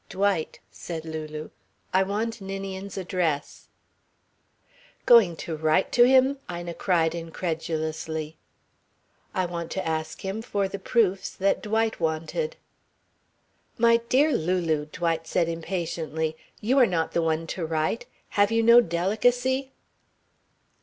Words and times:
"Dwight," 0.09 0.59
said 0.71 1.05
Lulu, 1.05 1.51
"I 1.93 2.01
want 2.01 2.41
Ninian's 2.41 2.97
address." 2.97 3.67
"Going 5.05 5.35
to 5.35 5.55
write 5.55 5.91
to 5.91 6.05
him!" 6.05 6.39
Ina 6.51 6.73
cried 6.73 7.13
incredulously. 7.13 8.35
"I 9.35 9.45
want 9.45 9.69
to 9.73 9.87
ask 9.87 10.21
him 10.25 10.41
for 10.41 10.67
the 10.67 10.79
proofs 10.79 11.29
that 11.35 11.61
Dwight 11.61 11.99
wanted." 11.99 12.55
"My 13.77 13.97
dear 14.09 14.31
Lulu," 14.35 14.87
Dwight 14.87 15.27
said 15.27 15.47
impatiently, 15.47 16.35
"you 16.61 16.79
are 16.79 16.87
not 16.87 17.11
the 17.11 17.21
one 17.21 17.45
to 17.53 17.63
write. 17.63 18.07
Have 18.29 18.49
you 18.51 18.63
no 18.63 18.81
delicacy?" 18.81 19.71